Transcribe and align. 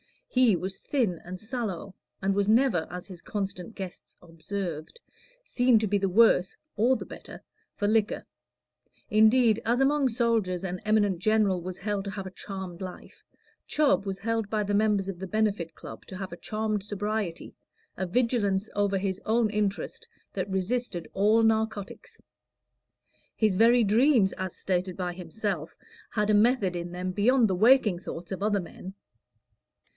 He 0.29 0.55
was 0.55 0.77
thin 0.77 1.19
and 1.25 1.39
sallow, 1.39 1.93
and 2.23 2.33
was 2.33 2.47
never, 2.49 2.87
as 2.89 3.05
his 3.05 3.21
constant 3.21 3.75
guests 3.75 4.15
observed, 4.19 4.99
seen 5.43 5.77
to 5.77 5.85
be 5.87 5.97
the 5.99 6.09
worse 6.09 6.55
(or 6.75 6.95
the 6.95 7.05
better) 7.05 7.43
for 7.75 7.87
liquor; 7.87 8.25
indeed, 9.11 9.61
as 9.63 9.79
among 9.79 10.07
soldiers 10.09 10.63
an 10.63 10.79
eminent 10.85 11.19
general 11.19 11.61
was 11.61 11.77
held 11.77 12.05
to 12.05 12.11
have 12.11 12.25
a 12.25 12.31
charmed 12.31 12.81
life, 12.81 13.21
Chubb 13.67 14.05
was 14.05 14.19
held 14.19 14.49
by 14.49 14.63
the 14.63 14.73
members 14.73 15.07
of 15.09 15.19
the 15.19 15.27
Benefit 15.27 15.75
Club 15.75 16.05
to 16.07 16.17
have 16.17 16.31
a 16.31 16.37
charmed 16.37 16.83
sobriety, 16.83 17.53
a 17.97 18.07
vigilance 18.07 18.69
over 18.73 18.97
his 18.97 19.21
own 19.25 19.51
interest 19.51 20.07
that 20.33 20.49
resisted 20.49 21.07
all 21.13 21.43
narcotics. 21.43 22.19
His 23.35 23.55
very 23.57 23.83
dreams, 23.83 24.31
as 24.33 24.55
stated 24.55 24.97
by 24.97 25.13
himself, 25.13 25.77
had 26.11 26.29
a 26.29 26.33
method 26.33 26.75
in 26.75 26.91
them 26.91 27.11
beyond 27.11 27.47
the 27.49 27.53
waking 27.55 27.99
thoughts 27.99 28.31
of 28.31 28.41
other 28.41 28.61
men. 28.61 28.95